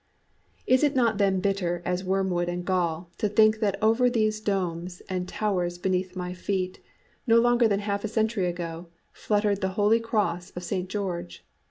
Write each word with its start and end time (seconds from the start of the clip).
"Is 0.65 0.81
it 0.83 0.95
not 0.95 1.19
then 1.19 1.41
bitter 1.41 1.83
as 1.85 2.03
wormwood 2.03 2.49
and 2.49 2.65
gall 2.65 3.11
to 3.19 3.29
think 3.29 3.59
that 3.59 3.77
over 3.83 4.09
these 4.09 4.39
domes 4.41 5.03
and 5.07 5.27
towers 5.29 5.77
beneath 5.77 6.15
my 6.15 6.33
feet, 6.33 6.79
no 7.27 7.39
longer 7.39 7.67
than 7.67 7.81
half 7.81 8.03
a 8.03 8.07
century 8.07 8.47
ago, 8.47 8.87
fluttered 9.11 9.61
the 9.61 9.69
holy 9.77 9.99
cross 9.99 10.49
of 10.55 10.63
St. 10.63 10.89
George! 10.89 11.45